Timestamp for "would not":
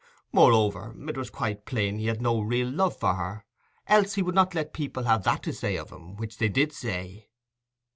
4.23-4.55